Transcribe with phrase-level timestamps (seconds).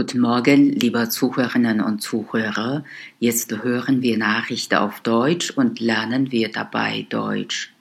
[0.00, 2.84] Guten Morgen, liebe Zuhörerinnen und Zuhörer.
[3.18, 7.74] Jetzt hören wir Nachrichten auf Deutsch und lernen wir dabei Deutsch.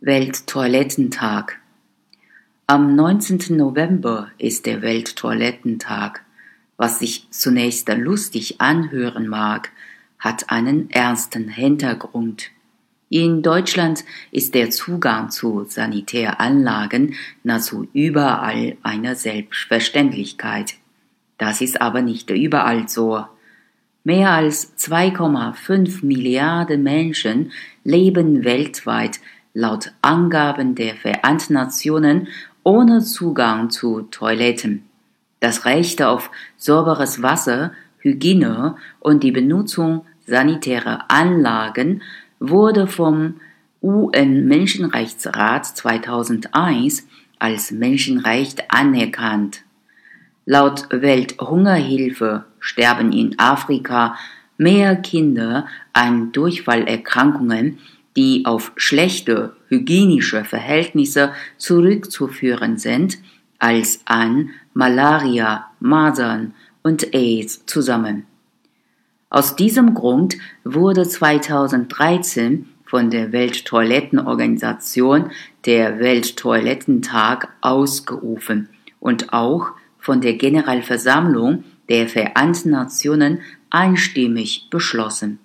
[0.00, 1.58] Welttoilettentag.
[2.66, 3.56] Am 19.
[3.56, 6.22] November ist der Welttoilettentag.
[6.76, 9.70] Was sich zunächst lustig anhören mag,
[10.18, 12.50] hat einen ernsten Hintergrund.
[13.14, 20.76] In Deutschland ist der Zugang zu Sanitäranlagen nahezu überall eine Selbstverständlichkeit.
[21.36, 23.26] Das ist aber nicht überall so.
[24.02, 27.52] Mehr als 2,5 Milliarden Menschen
[27.84, 29.20] leben weltweit
[29.52, 32.28] laut Angaben der Vereinten Nationen
[32.64, 34.84] ohne Zugang zu Toiletten.
[35.38, 42.00] Das Recht auf sauberes Wasser, Hygiene und die Benutzung sanitärer Anlagen
[42.42, 43.40] wurde vom
[43.82, 47.06] UN-Menschenrechtsrat 2001
[47.38, 49.62] als Menschenrecht anerkannt.
[50.44, 54.16] Laut Welthungerhilfe sterben in Afrika
[54.58, 57.78] mehr Kinder an Durchfallerkrankungen,
[58.16, 63.18] die auf schlechte hygienische Verhältnisse zurückzuführen sind,
[63.58, 68.26] als an Malaria, Masern und AIDS zusammen.
[69.32, 75.30] Aus diesem Grund wurde 2013 von der Welttoilettenorganisation
[75.64, 78.68] der Welttoilettentag ausgerufen
[79.00, 85.38] und auch von der Generalversammlung der Vereinten Nationen einstimmig beschlossen.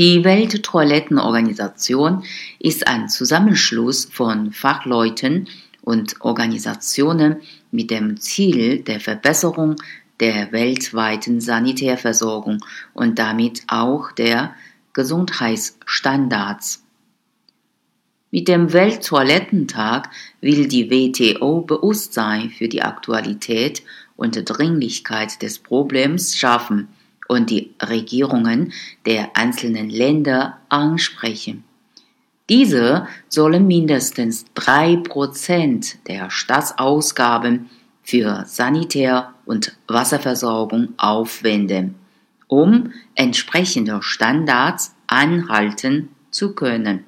[0.00, 2.24] Die Welttoilettenorganisation
[2.58, 5.46] ist ein Zusammenschluss von Fachleuten
[5.80, 7.36] und Organisationen
[7.70, 9.76] mit dem Ziel der Verbesserung
[10.20, 12.64] der weltweiten Sanitärversorgung
[12.94, 14.54] und damit auch der
[14.92, 16.82] Gesundheitsstandards.
[18.30, 23.82] Mit dem Welttoilettentag will die WTO Bewusstsein für die Aktualität
[24.16, 26.88] und Dringlichkeit des Problems schaffen
[27.28, 28.72] und die Regierungen
[29.04, 31.64] der einzelnen Länder ansprechen.
[32.48, 37.70] Diese sollen mindestens drei Prozent der Staatsausgaben
[38.06, 41.96] für Sanitär- und Wasserversorgung aufwenden,
[42.46, 47.04] um entsprechende Standards anhalten zu können.